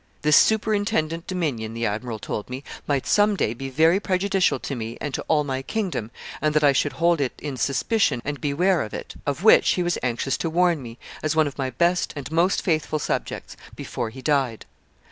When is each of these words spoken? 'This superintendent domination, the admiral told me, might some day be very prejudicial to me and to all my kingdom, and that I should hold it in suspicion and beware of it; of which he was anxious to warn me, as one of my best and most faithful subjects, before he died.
'This 0.23 0.35
superintendent 0.35 1.27
domination, 1.27 1.75
the 1.75 1.85
admiral 1.85 2.17
told 2.17 2.49
me, 2.49 2.63
might 2.87 3.05
some 3.05 3.35
day 3.35 3.53
be 3.53 3.69
very 3.69 3.99
prejudicial 3.99 4.57
to 4.59 4.73
me 4.73 4.97
and 4.99 5.13
to 5.13 5.23
all 5.27 5.43
my 5.43 5.61
kingdom, 5.61 6.09
and 6.41 6.55
that 6.55 6.63
I 6.63 6.71
should 6.71 6.93
hold 6.93 7.21
it 7.21 7.33
in 7.37 7.55
suspicion 7.55 8.19
and 8.25 8.41
beware 8.41 8.81
of 8.81 8.95
it; 8.95 9.13
of 9.27 9.43
which 9.43 9.73
he 9.73 9.83
was 9.83 9.99
anxious 10.01 10.37
to 10.37 10.49
warn 10.49 10.81
me, 10.81 10.97
as 11.21 11.35
one 11.35 11.45
of 11.45 11.59
my 11.59 11.69
best 11.69 12.13
and 12.15 12.31
most 12.31 12.63
faithful 12.63 12.97
subjects, 12.97 13.55
before 13.75 14.09
he 14.09 14.23
died. 14.23 14.65